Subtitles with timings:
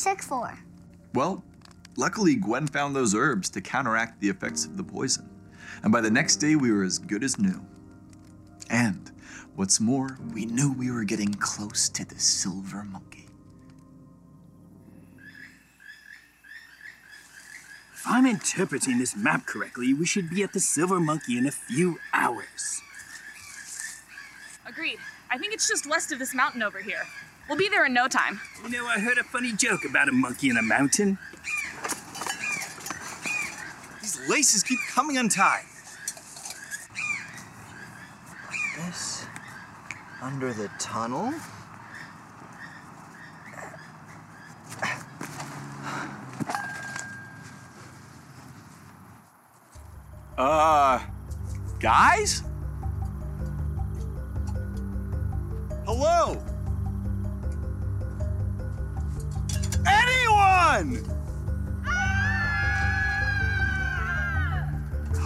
[0.00, 0.58] sick for?
[1.14, 1.44] Well,
[1.96, 5.28] luckily Gwen found those herbs to counteract the effects of the poison.
[5.82, 7.64] And by the next day, we were as good as new.
[8.70, 9.10] And
[9.56, 13.26] what's more, we knew we were getting close to the silver monkey.
[17.94, 21.50] If I'm interpreting this map correctly, we should be at the Silver Monkey in a
[21.50, 22.80] few hours.
[24.66, 24.98] Agreed.
[25.30, 27.02] I think it's just west of this mountain over here.
[27.50, 28.40] We'll be there in no time.
[28.62, 31.18] You know, I heard a funny joke about a monkey in a mountain.
[34.00, 35.64] These laces keep coming untied.
[38.76, 39.26] This
[40.22, 41.34] under the tunnel?
[50.38, 51.00] Uh,
[51.80, 52.44] guys?
[55.84, 56.40] Hello?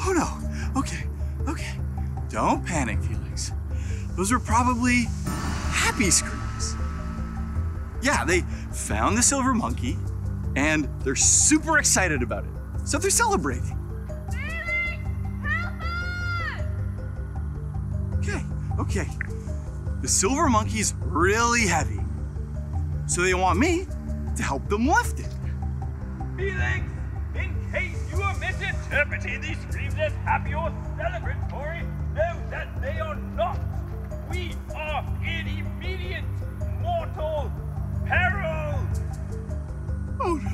[0.06, 0.80] Oh no.
[0.80, 1.04] Okay,
[1.46, 1.78] okay.
[2.30, 3.52] Don't panic, Felix.
[4.16, 5.04] Those are probably
[5.68, 6.76] happy screams.
[8.02, 8.40] Yeah, they
[8.72, 9.98] found the silver monkey
[10.56, 12.50] and they're super excited about it.
[12.86, 13.78] So they're celebrating.
[18.18, 18.42] Okay,
[18.78, 19.08] okay.
[20.00, 22.00] The silver monkey's really heavy.
[23.06, 23.86] So they want me
[24.36, 25.23] to help them lift it.
[26.44, 26.84] Felix,
[27.36, 33.14] in case you are misinterpreting these screams as happy or celebratory, know that they are
[33.34, 33.58] not.
[34.30, 36.24] We are in immediate
[36.82, 37.50] mortal
[38.04, 38.78] peril.
[40.20, 40.50] Oh no.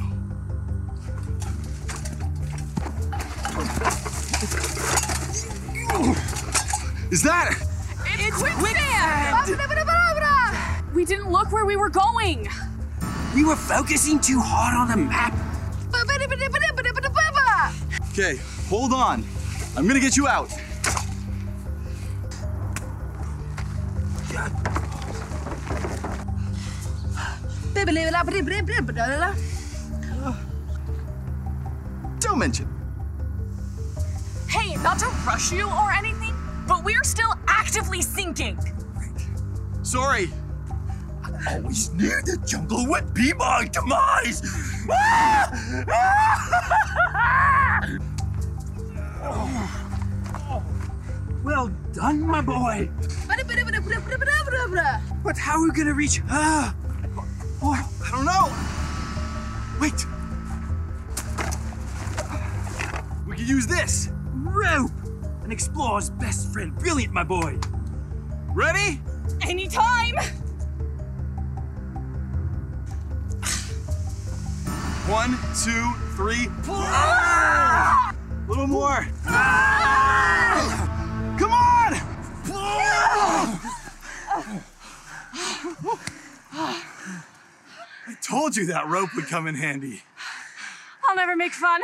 [7.11, 7.57] Is that
[8.07, 9.59] It's quicksand!
[10.95, 12.49] We didn't look where we were going.
[13.35, 15.50] We were focusing too hard on the map.
[18.13, 19.25] Okay, hold on.
[19.77, 20.51] I'm gonna get you out.
[32.19, 32.69] Don't mention.
[34.49, 36.35] Hey, not to rush you or anything,
[36.67, 38.59] but we're still actively sinking.
[39.83, 40.31] Sorry.
[41.49, 44.43] Always near the jungle would be my demise.
[51.43, 52.91] Well done, my boy.
[55.25, 56.75] But how are we gonna reach her?
[57.63, 58.53] Oh, I don't know.
[59.81, 60.07] Wait.
[63.27, 64.11] We could use this.
[64.33, 64.91] Rope!
[65.43, 66.77] An explorer's best friend.
[66.79, 67.59] Brilliant, my boy.
[68.53, 69.01] Ready?
[69.41, 70.17] Anytime!
[75.11, 76.47] One, two, three.
[76.69, 78.15] A
[78.47, 79.09] little more.
[81.37, 81.95] Come on!
[88.07, 90.05] I told you that rope would come in handy.
[91.09, 91.81] I'll never make fun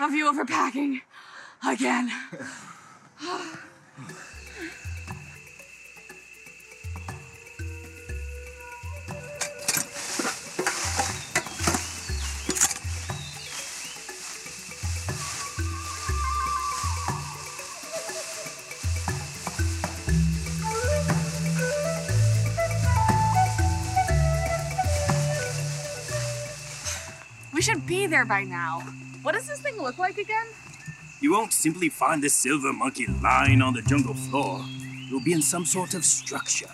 [0.00, 1.02] of you overpacking
[1.66, 2.10] again.
[27.88, 28.80] Be there by now.
[29.22, 30.44] What does this thing look like again?
[31.22, 34.62] You won't simply find the silver monkey lying on the jungle floor.
[35.08, 36.68] You'll be in some sort of structure.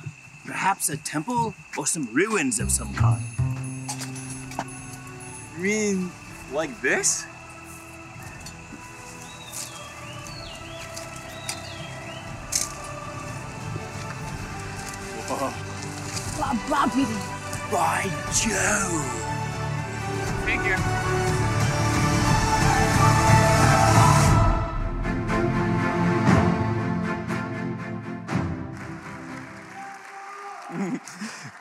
[0.45, 3.23] Perhaps a temple or some ruins of some kind.
[5.57, 6.11] You mean
[6.53, 7.23] like this?
[15.29, 15.55] Whoa.
[17.71, 18.03] By
[18.33, 19.34] Jove!
[20.47, 20.77] You.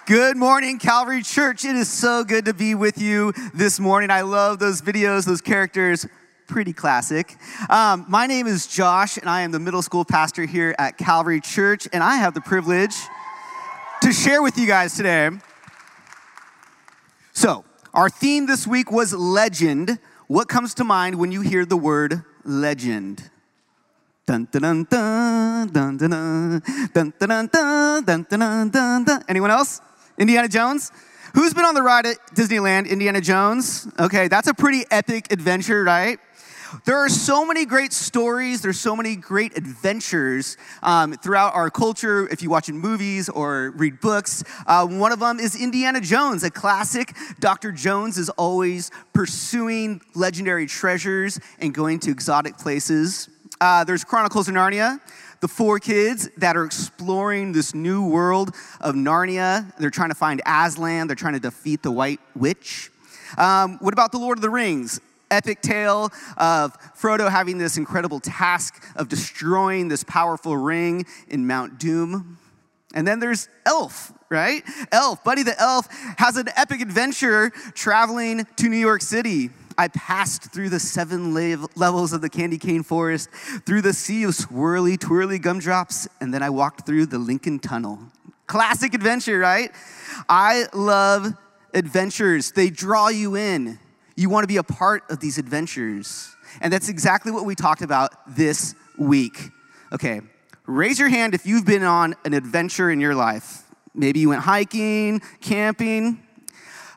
[0.05, 1.63] Good morning, Calvary Church.
[1.63, 4.11] It is so good to be with you this morning.
[4.11, 6.05] I love those videos, those characters.
[6.47, 7.37] Pretty classic.
[7.69, 11.39] Um, my name is Josh, and I am the middle school pastor here at Calvary
[11.39, 12.95] Church, and I have the privilege
[14.01, 15.29] to share with you guys today.
[17.31, 17.63] So,
[17.93, 19.99] our theme this week was legend.
[20.27, 23.29] What comes to mind when you hear the word legend?
[29.29, 29.81] Anyone else?
[30.17, 30.91] Indiana Jones?
[31.35, 33.87] Who's been on the ride at Disneyland, Indiana Jones?
[33.99, 36.19] Okay, that's a pretty epic adventure, right?
[36.85, 42.27] There are so many great stories, there's so many great adventures um, throughout our culture.
[42.29, 46.43] If you watch in movies or read books, uh, one of them is Indiana Jones,
[46.43, 47.15] a classic.
[47.39, 47.71] Dr.
[47.71, 53.29] Jones is always pursuing legendary treasures and going to exotic places.
[53.61, 54.99] Uh, there's Chronicles of Narnia,
[55.41, 59.75] the four kids that are exploring this new world of Narnia.
[59.77, 62.91] They're trying to find Aslan, they're trying to defeat the White Witch.
[63.37, 64.99] Um, what about the Lord of the Rings?
[65.33, 71.79] Epic tale of Frodo having this incredible task of destroying this powerful ring in Mount
[71.79, 72.37] Doom.
[72.95, 74.63] And then there's Elf, right?
[74.91, 75.87] Elf, Buddy the Elf,
[76.17, 79.49] has an epic adventure traveling to New York City.
[79.77, 81.33] I passed through the seven
[81.75, 83.31] levels of the candy cane forest,
[83.65, 87.99] through the sea of swirly, twirly gumdrops, and then I walked through the Lincoln Tunnel.
[88.45, 89.71] Classic adventure, right?
[90.29, 91.33] I love
[91.73, 93.79] adventures, they draw you in.
[94.15, 96.35] You want to be a part of these adventures.
[96.61, 99.49] And that's exactly what we talked about this week.
[99.91, 100.21] Okay,
[100.65, 103.63] raise your hand if you've been on an adventure in your life.
[103.95, 106.19] Maybe you went hiking, camping.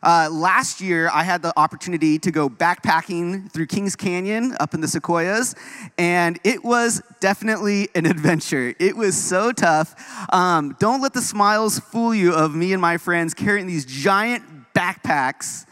[0.02, 4.80] Uh, last year, I had the opportunity to go backpacking through Kings Canyon up in
[4.80, 5.54] the Sequoias,
[5.98, 8.74] and it was definitely an adventure.
[8.78, 9.94] It was so tough.
[10.32, 14.44] Um, don't let the smiles fool you of me and my friends carrying these giant
[14.74, 15.66] backpacks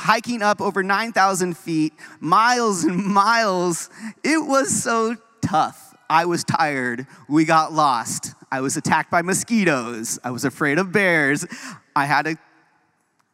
[0.00, 3.90] hiking up over 9,000 feet, miles and miles.
[4.24, 5.94] It was so tough.
[6.08, 7.06] I was tired.
[7.28, 8.34] We got lost.
[8.50, 10.18] I was attacked by mosquitoes.
[10.24, 11.46] I was afraid of bears.
[11.94, 12.36] I had to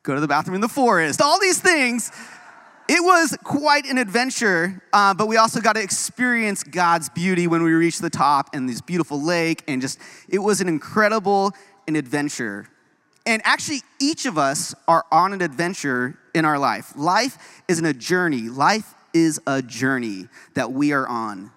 [0.03, 1.23] go to the bathroom in the forest.
[1.23, 2.13] All these things.
[2.89, 7.65] It was quite an adventure, uh, but we also got to experience God's beauty when
[7.65, 9.99] we reached the top and this beautiful lake, and just
[10.29, 11.53] it was an incredible
[11.89, 12.69] an adventure.
[13.27, 16.93] And actually, each of us are on an adventure in our life.
[16.97, 21.51] Life isn't a journey, life is a journey that we are on.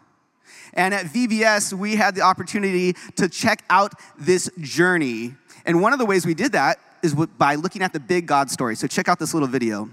[0.73, 5.35] And at VBS, we had the opportunity to check out this journey.
[5.65, 8.49] And one of the ways we did that is by looking at the big God
[8.49, 8.75] story.
[8.75, 9.89] So check out this little video.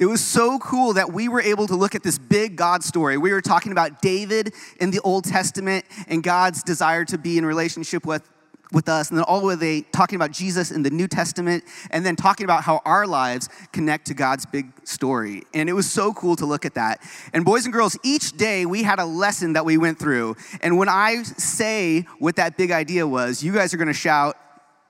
[0.00, 3.18] It was so cool that we were able to look at this big God story.
[3.18, 7.44] We were talking about David in the Old Testament and God's desire to be in
[7.44, 8.26] relationship with,
[8.72, 11.64] with us, and then all the way they talking about Jesus in the New Testament,
[11.90, 15.42] and then talking about how our lives connect to God's big story.
[15.52, 17.02] And it was so cool to look at that.
[17.34, 20.34] And boys and girls, each day we had a lesson that we went through.
[20.62, 24.38] And when I say what that big idea was, you guys are gonna shout,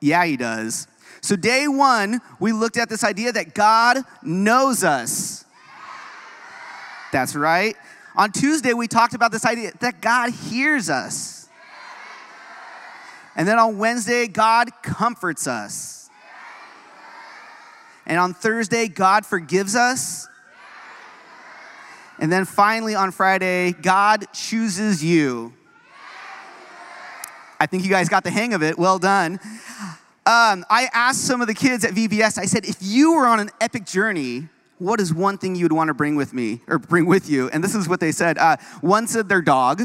[0.01, 0.87] Yeah, he does.
[1.21, 5.45] So, day one, we looked at this idea that God knows us.
[7.13, 7.77] That's right.
[8.17, 11.49] On Tuesday, we talked about this idea that God hears us.
[13.37, 16.11] And then on Wednesday, God comforts us.
[18.07, 20.27] And on Thursday, God forgives us.
[22.19, 25.53] And then finally on Friday, God chooses you.
[27.59, 28.79] I think you guys got the hang of it.
[28.79, 29.39] Well done.
[30.31, 33.41] Um, I asked some of the kids at VBS, I said, if you were on
[33.41, 36.79] an epic journey, what is one thing you would want to bring with me or
[36.79, 37.49] bring with you?
[37.49, 38.39] And this is what they said.
[38.39, 39.83] Uh, one said their dog,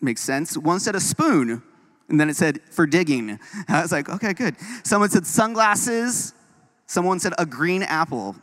[0.00, 0.56] makes sense.
[0.56, 1.64] One said a spoon,
[2.08, 3.40] and then it said for digging.
[3.68, 4.54] I was like, okay, good.
[4.84, 6.32] Someone said sunglasses.
[6.86, 8.36] Someone said a green apple,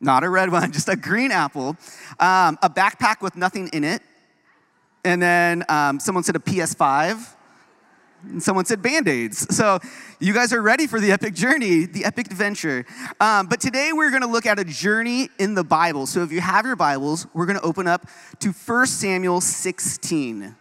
[0.00, 1.76] not a red one, just a green apple.
[2.18, 4.00] Um, a backpack with nothing in it.
[5.04, 7.34] And then um, someone said a PS5.
[8.22, 9.54] And someone said band aids.
[9.54, 9.78] So
[10.20, 12.84] you guys are ready for the epic journey, the epic adventure.
[13.20, 16.06] Um, but today we're going to look at a journey in the Bible.
[16.06, 18.06] So if you have your Bibles, we're going to open up
[18.40, 20.54] to 1 Samuel 16.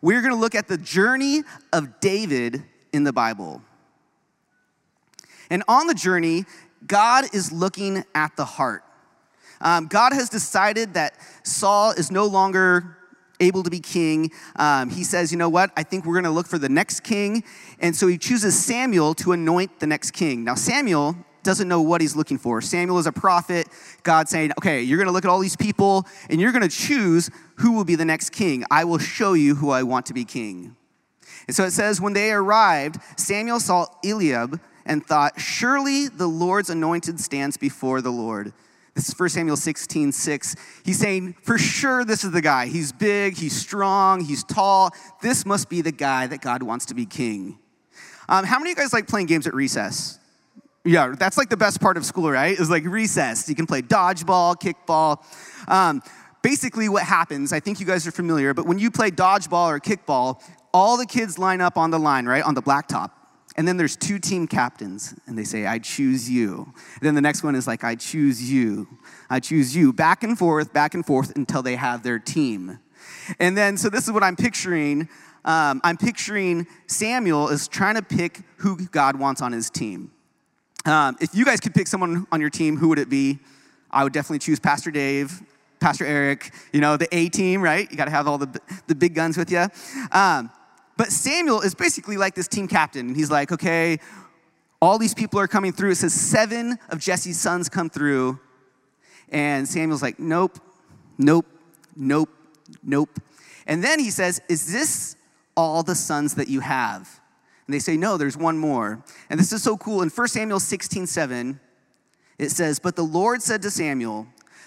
[0.00, 3.62] We're going to look at the journey of David in the Bible.
[5.48, 6.44] And on the journey,
[6.86, 8.82] God is looking at the heart.
[9.60, 12.96] Um, God has decided that Saul is no longer
[13.42, 15.70] able to be king, um, he says, You know what?
[15.76, 17.44] I think we're going to look for the next king.
[17.80, 20.44] And so he chooses Samuel to anoint the next king.
[20.44, 22.60] Now, Samuel doesn't know what he's looking for.
[22.60, 23.68] Samuel is a prophet.
[24.02, 26.74] God saying, Okay, you're going to look at all these people and you're going to
[26.74, 28.64] choose who will be the next king.
[28.70, 30.76] I will show you who I want to be king.
[31.46, 36.70] And so it says, When they arrived, Samuel saw Eliab and thought, Surely the Lord's
[36.70, 38.52] anointed stands before the Lord.
[38.94, 40.56] This is 1 Samuel 16, 6.
[40.84, 42.66] He's saying, for sure, this is the guy.
[42.66, 44.90] He's big, he's strong, he's tall.
[45.22, 47.58] This must be the guy that God wants to be king.
[48.28, 50.18] Um, how many of you guys like playing games at recess?
[50.84, 52.58] Yeah, that's like the best part of school, right?
[52.58, 53.48] Is like recess.
[53.48, 55.22] You can play dodgeball, kickball.
[55.70, 56.02] Um,
[56.42, 59.80] basically, what happens, I think you guys are familiar, but when you play dodgeball or
[59.80, 60.42] kickball,
[60.74, 63.10] all the kids line up on the line, right, on the blacktop.
[63.56, 66.72] And then there's two team captains, and they say, I choose you.
[66.74, 68.88] And then the next one is like, I choose you.
[69.28, 69.92] I choose you.
[69.92, 72.78] Back and forth, back and forth until they have their team.
[73.38, 75.08] And then, so this is what I'm picturing.
[75.44, 80.12] Um, I'm picturing Samuel is trying to pick who God wants on his team.
[80.86, 83.38] Um, if you guys could pick someone on your team, who would it be?
[83.90, 85.42] I would definitely choose Pastor Dave,
[85.78, 87.90] Pastor Eric, you know, the A team, right?
[87.90, 89.66] You got to have all the, the big guns with you.
[90.10, 90.50] Um,
[90.96, 93.08] but Samuel is basically like this team captain.
[93.08, 93.98] And he's like, okay,
[94.80, 95.92] all these people are coming through.
[95.92, 98.38] It says seven of Jesse's sons come through.
[99.30, 100.58] And Samuel's like, nope,
[101.18, 101.46] nope,
[101.96, 102.28] nope,
[102.82, 103.18] nope.
[103.66, 105.16] And then he says, Is this
[105.56, 107.20] all the sons that you have?
[107.66, 109.02] And they say, No, there's one more.
[109.30, 110.02] And this is so cool.
[110.02, 111.60] In 1 Samuel 16 7,
[112.38, 114.26] it says, But the Lord said to Samuel,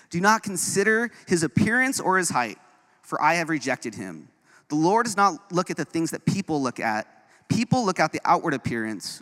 [0.10, 2.58] Do not consider his appearance or his height,
[3.02, 4.30] for I have rejected him.
[4.70, 7.08] The Lord does not look at the things that people look at.
[7.50, 9.22] People look at the outward appearance,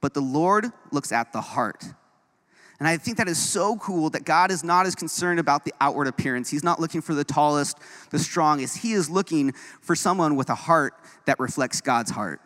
[0.00, 1.84] but the Lord looks at the heart.
[2.78, 5.72] And I think that is so cool that God is not as concerned about the
[5.80, 6.50] outward appearance.
[6.50, 7.78] He's not looking for the tallest,
[8.10, 8.78] the strongest.
[8.78, 10.94] He is looking for someone with a heart
[11.26, 12.40] that reflects God's heart.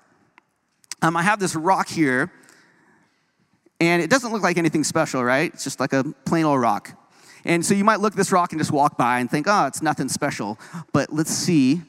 [1.02, 2.30] Um, I have this rock here,
[3.80, 5.52] and it doesn't look like anything special, right?
[5.52, 6.92] It's just like a plain old rock.
[7.44, 9.66] And so you might look at this rock and just walk by and think, oh,
[9.66, 10.58] it's nothing special.
[10.92, 11.82] But let's see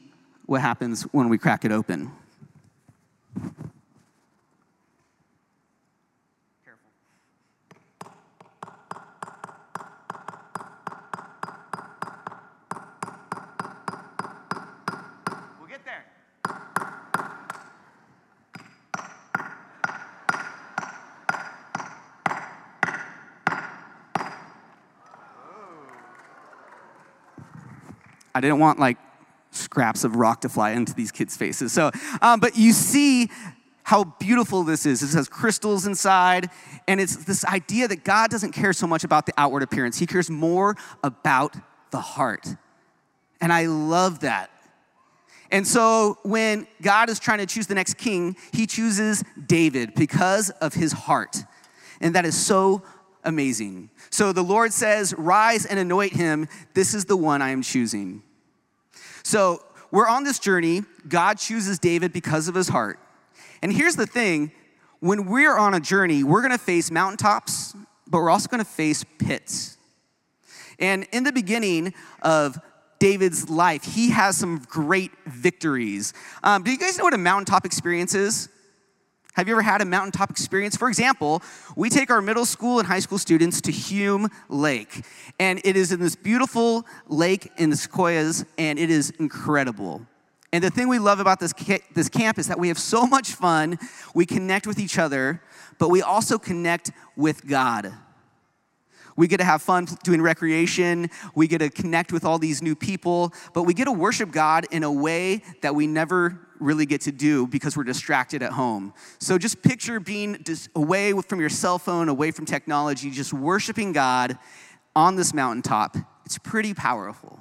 [0.48, 2.10] what happens when we crack it open.
[15.60, 16.06] We'll get there.
[28.34, 28.96] I didn't want like
[29.78, 31.72] scraps of rock to fly into these kids' faces.
[31.72, 33.30] So, um, but you see
[33.84, 35.02] how beautiful this is.
[35.02, 36.50] This has crystals inside,
[36.88, 40.06] and it's this idea that God doesn't care so much about the outward appearance, He
[40.06, 41.54] cares more about
[41.92, 42.48] the heart.
[43.40, 44.50] And I love that.
[45.52, 50.50] And so when God is trying to choose the next king, He chooses David because
[50.60, 51.44] of his heart.
[52.00, 52.82] And that is so
[53.22, 53.90] amazing.
[54.10, 56.48] So the Lord says, Rise and anoint him.
[56.74, 58.24] This is the one I am choosing.
[59.28, 60.82] So we're on this journey.
[61.08, 62.98] God chooses David because of his heart.
[63.62, 64.52] And here's the thing
[65.00, 67.74] when we're on a journey, we're gonna face mountaintops,
[68.06, 69.76] but we're also gonna face pits.
[70.78, 72.58] And in the beginning of
[72.98, 76.12] David's life, he has some great victories.
[76.42, 78.48] Um, do you guys know what a mountaintop experience is?
[79.38, 80.76] Have you ever had a mountaintop experience?
[80.76, 81.44] For example,
[81.76, 85.04] we take our middle school and high school students to Hume Lake,
[85.38, 90.04] and it is in this beautiful lake in the Sequoias, and it is incredible.
[90.52, 93.06] And the thing we love about this, ca- this camp is that we have so
[93.06, 93.78] much fun,
[94.12, 95.40] we connect with each other,
[95.78, 97.94] but we also connect with God.
[99.14, 101.10] We get to have fun doing recreation.
[101.34, 104.66] We get to connect with all these new people, but we get to worship God
[104.72, 108.92] in a way that we never really get to do because we're distracted at home.
[109.18, 113.92] So just picture being just away from your cell phone, away from technology, just worshiping
[113.92, 114.38] God
[114.94, 115.96] on this mountaintop.
[116.24, 117.40] It's pretty powerful.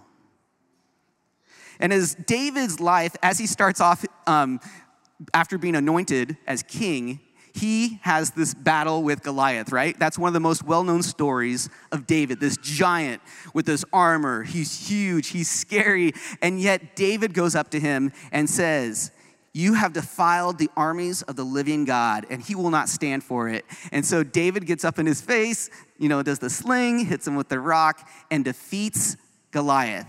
[1.80, 4.60] And as David's life, as he starts off um,
[5.34, 7.20] after being anointed as king,
[7.58, 9.98] he has this battle with Goliath, right?
[10.00, 13.22] That's one of the most well known stories of David, this giant
[13.54, 14.44] with this armor.
[14.44, 19.12] He's huge, he's scary, and yet David goes up to him and says,
[19.54, 23.50] you have defiled the armies of the living God, and he will not stand for
[23.50, 23.66] it.
[23.92, 27.36] And so David gets up in his face, you know, does the sling, hits him
[27.36, 29.18] with the rock, and defeats
[29.50, 30.06] Goliath.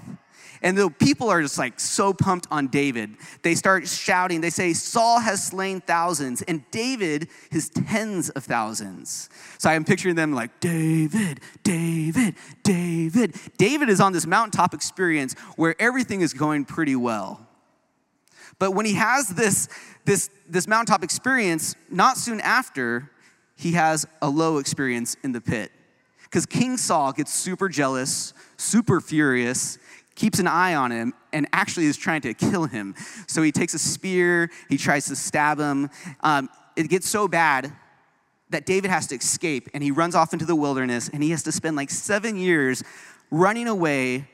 [0.62, 3.16] And the people are just like so pumped on David.
[3.42, 4.40] They start shouting.
[4.40, 9.28] They say, Saul has slain thousands, and David his tens of thousands.
[9.58, 13.34] So I'm picturing them like, David, David, David.
[13.56, 17.46] David is on this mountaintop experience where everything is going pretty well.
[18.58, 19.68] But when he has this,
[20.04, 23.10] this, this mountaintop experience, not soon after,
[23.56, 25.70] he has a low experience in the pit.
[26.24, 29.78] Because King Saul gets super jealous, super furious,
[30.18, 32.94] keeps an eye on him, and actually is trying to kill him.
[33.28, 35.88] So he takes a spear, he tries to stab him.
[36.20, 37.72] Um, it gets so bad
[38.50, 41.44] that David has to escape, and he runs off into the wilderness, and he has
[41.44, 42.82] to spend like seven years
[43.30, 44.28] running away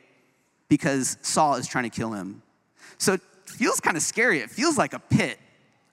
[0.69, 2.43] because Saul is trying to kill him.
[2.97, 4.39] So it feels kind of scary.
[4.39, 5.39] It feels like a pit.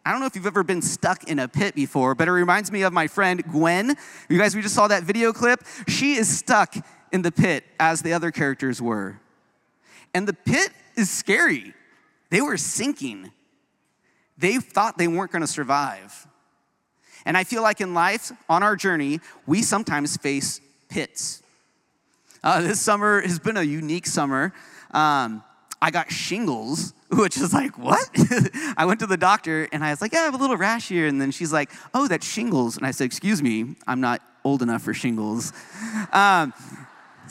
[0.06, 2.72] I don't know if you've ever been stuck in a pit before, but it reminds
[2.72, 3.96] me of my friend Gwen.
[4.30, 5.64] You guys, we just saw that video clip.
[5.88, 6.76] She is stuck
[7.12, 9.20] in the pit as the other characters were.
[10.13, 11.74] And the pit is scary.
[12.30, 13.32] They were sinking.
[14.38, 16.27] They thought they weren't going to survive.
[17.25, 21.44] And I feel like in life, on our journey, we sometimes face pits.
[22.44, 24.53] Uh, this summer has been a unique summer.
[24.91, 25.44] Um,
[25.82, 28.10] I got shingles, which is like, what?
[28.77, 30.88] I went to the doctor and I was like, yeah, I have a little rash
[30.88, 31.08] here.
[31.08, 32.77] And then she's like, oh, that's shingles.
[32.77, 35.53] And I said, excuse me, I'm not old enough for shingles.
[36.12, 36.53] Um,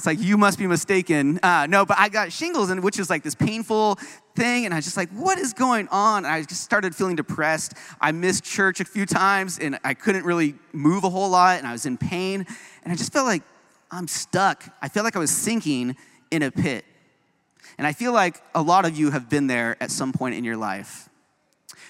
[0.00, 1.38] it's like, you must be mistaken.
[1.42, 3.96] Uh, no, but I got shingles, and which is like this painful
[4.34, 4.64] thing.
[4.64, 6.24] And I was just like, what is going on?
[6.24, 7.74] And I just started feeling depressed.
[8.00, 11.66] I missed church a few times, and I couldn't really move a whole lot, and
[11.66, 12.46] I was in pain.
[12.82, 13.42] And I just felt like
[13.90, 14.64] I'm stuck.
[14.80, 15.96] I felt like I was sinking
[16.30, 16.86] in a pit.
[17.76, 20.44] And I feel like a lot of you have been there at some point in
[20.44, 21.10] your life.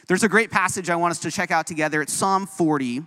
[0.09, 2.03] There's a great passage I want us to check out together.
[2.03, 3.05] It's Psalm 40.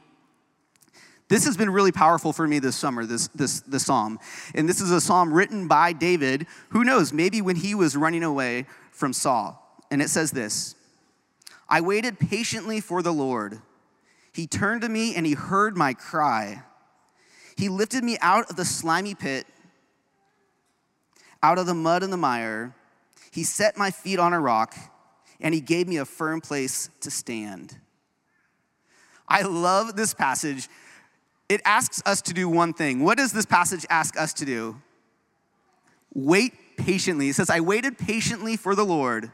[1.34, 4.20] This has been really powerful for me this summer, this, this, this psalm.
[4.54, 6.46] And this is a psalm written by David.
[6.70, 9.60] Who knows, maybe when he was running away from Saul.
[9.90, 10.76] And it says this
[11.68, 13.60] I waited patiently for the Lord.
[14.32, 16.62] He turned to me and he heard my cry.
[17.58, 19.48] He lifted me out of the slimy pit,
[21.42, 22.76] out of the mud and the mire.
[23.32, 24.76] He set my feet on a rock
[25.42, 27.80] and he gave me a firm place to stand.
[29.28, 30.70] I love this passage
[31.50, 33.04] it asks us to do one thing.
[33.04, 34.82] What does this passage ask us to do?
[36.14, 37.30] Wait patiently.
[37.30, 39.32] It says, I waited patiently for the Lord.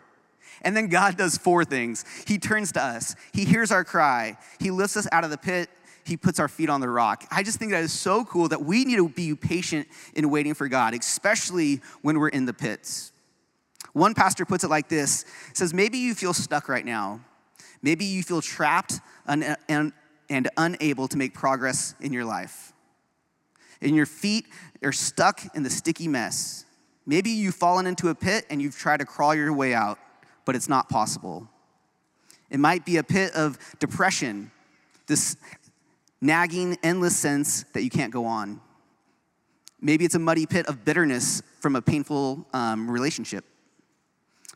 [0.62, 2.04] And then God does four things.
[2.28, 5.70] He turns to us, He hears our cry, He lifts us out of the pit,
[6.04, 7.24] He puts our feet on the rock.
[7.32, 10.54] I just think that is so cool that we need to be patient in waiting
[10.54, 13.14] for God, especially when we're in the pits.
[13.94, 17.22] One pastor puts it like this says, Maybe you feel stuck right now.
[17.82, 19.94] Maybe you feel trapped and,
[20.30, 22.74] and unable to make progress in your life.
[23.82, 24.46] And your feet
[24.84, 26.66] are stuck in the sticky mess.
[27.06, 29.98] Maybe you've fallen into a pit and you've tried to crawl your way out,
[30.46, 31.48] but it's not possible.
[32.50, 34.52] It might be a pit of depression,
[35.08, 35.38] this
[36.22, 38.62] nagging, endless sense that you can't go on.
[39.82, 43.46] Maybe it's a muddy pit of bitterness from a painful um, relationship.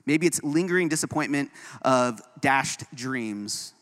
[0.06, 1.50] Maybe it's lingering disappointment
[1.82, 3.74] of dashed dreams.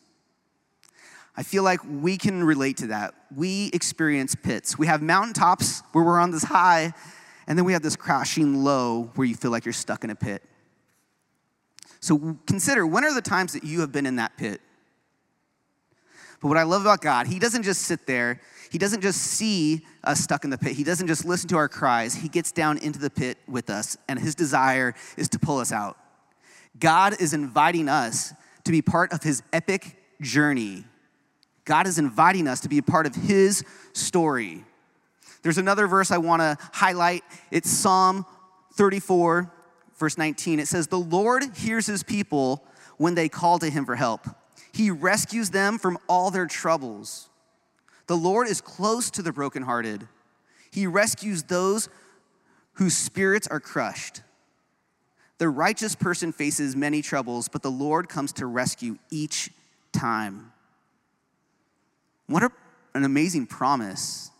[1.36, 3.14] I feel like we can relate to that.
[3.36, 4.78] We experience pits.
[4.78, 6.94] We have mountaintops where we're on this high,
[7.48, 10.16] and then we have this crashing low where you feel like you're stuck in a
[10.16, 10.44] pit.
[12.02, 14.60] So consider when are the times that you have been in that pit?
[16.42, 18.42] But what I love about God, He doesn't just sit there,
[18.72, 21.70] He doesn't just see us stuck in the pit, He doesn't just listen to our
[21.70, 22.16] cries.
[22.16, 25.72] He gets down into the pit with us, and His desire is to pull us
[25.72, 25.98] out.
[26.80, 30.86] God is inviting us to be part of His epic journey
[31.66, 34.64] God is inviting us to be a part of His story.
[35.44, 37.24] There's another verse I want to highlight.
[37.50, 38.26] It's Psalm
[38.74, 39.52] 34,
[39.98, 40.60] verse 19.
[40.60, 42.64] It says, The Lord hears His people
[42.98, 44.28] when they call to Him for help,
[44.72, 47.30] He rescues them from all their troubles.
[48.08, 50.08] The Lord is close to the brokenhearted,
[50.72, 51.90] He rescues those
[52.74, 54.22] whose spirits are crushed.
[55.38, 59.50] The righteous person faces many troubles, but the Lord comes to rescue each
[59.92, 60.51] time.
[62.32, 62.50] What a,
[62.96, 64.32] an amazing promise.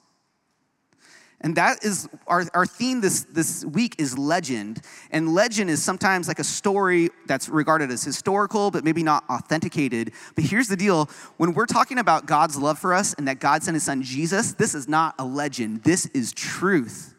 [1.44, 4.82] And that is our, our theme this, this week is legend.
[5.10, 10.12] And legend is sometimes like a story that's regarded as historical, but maybe not authenticated.
[10.36, 13.64] But here's the deal when we're talking about God's love for us and that God
[13.64, 17.16] sent his son Jesus, this is not a legend, this is truth.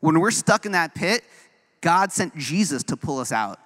[0.00, 1.24] When we're stuck in that pit,
[1.80, 3.58] God sent Jesus to pull us out.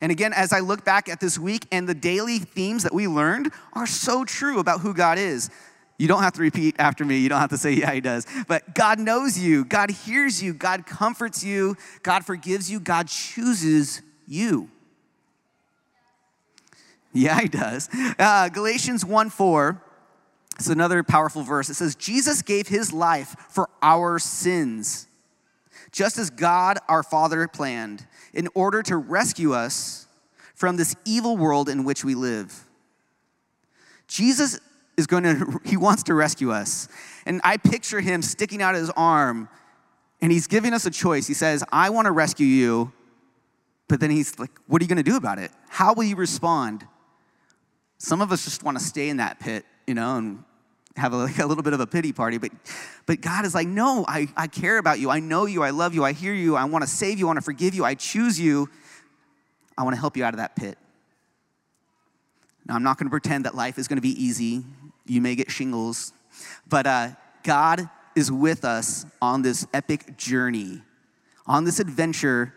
[0.00, 3.08] And again, as I look back at this week and the daily themes that we
[3.08, 5.50] learned are so true about who God is.
[5.98, 7.18] You don't have to repeat after me.
[7.18, 8.24] You don't have to say, yeah, he does.
[8.46, 9.64] But God knows you.
[9.64, 10.54] God hears you.
[10.54, 11.76] God comforts you.
[12.04, 12.78] God forgives you.
[12.78, 14.70] God chooses you.
[17.12, 17.88] Yeah, he does.
[18.16, 19.82] Uh, Galatians 1 4.
[20.58, 21.68] It's another powerful verse.
[21.68, 25.07] It says, Jesus gave his life for our sins,
[25.92, 30.06] just as God our Father planned in order to rescue us
[30.54, 32.64] from this evil world in which we live.
[34.08, 34.58] Jesus
[34.96, 36.88] is going to, he wants to rescue us.
[37.26, 39.48] And I picture him sticking out his arm
[40.20, 41.26] and he's giving us a choice.
[41.26, 42.92] He says, I want to rescue you.
[43.86, 45.50] But then he's like, What are you going to do about it?
[45.68, 46.86] How will you respond?
[47.98, 50.44] Some of us just want to stay in that pit, you know, and
[50.98, 52.38] have a, like a little bit of a pity party.
[52.38, 52.52] But,
[53.06, 55.10] but God is like, no, I, I care about you.
[55.10, 55.62] I know you.
[55.62, 56.04] I love you.
[56.04, 56.56] I hear you.
[56.56, 57.26] I want to save you.
[57.26, 57.84] I want to forgive you.
[57.84, 58.68] I choose you.
[59.76, 60.76] I want to help you out of that pit.
[62.66, 64.62] Now, I'm not going to pretend that life is going to be easy.
[65.06, 66.12] You may get shingles,
[66.68, 67.08] but uh,
[67.42, 70.82] God is with us on this epic journey.
[71.46, 72.52] On this adventure,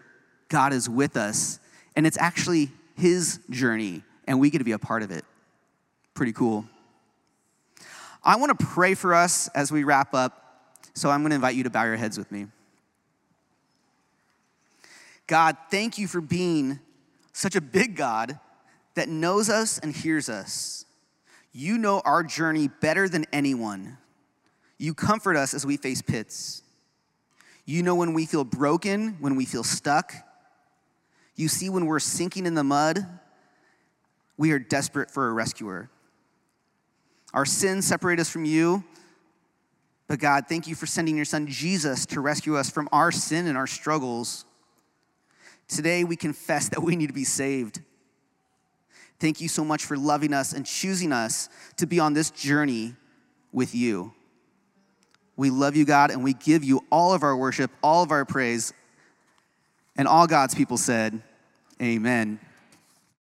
[0.49, 1.59] God is with us,
[1.95, 5.23] and it's actually His journey, and we get to be a part of it.
[6.13, 6.65] Pretty cool.
[8.23, 11.55] I want to pray for us as we wrap up, so I'm going to invite
[11.55, 12.47] you to bow your heads with me.
[15.27, 16.79] God, thank you for being
[17.33, 18.39] such a big God
[18.95, 20.85] that knows us and hears us.
[21.53, 23.97] You know our journey better than anyone.
[24.77, 26.63] You comfort us as we face pits.
[27.65, 30.13] You know when we feel broken, when we feel stuck.
[31.35, 33.05] You see when we're sinking in the mud.
[34.37, 35.89] We are desperate for a rescuer.
[37.33, 38.83] Our sins separate us from you.
[40.07, 43.47] But God, thank you for sending your son Jesus to rescue us from our sin
[43.47, 44.45] and our struggles.
[45.67, 47.81] Today we confess that we need to be saved.
[49.19, 52.95] Thank you so much for loving us and choosing us to be on this journey
[53.53, 54.13] with you.
[55.37, 58.25] We love you, God, and we give you all of our worship, all of our
[58.25, 58.73] praise.
[59.95, 61.21] And all God's people said,
[61.81, 62.39] Amen.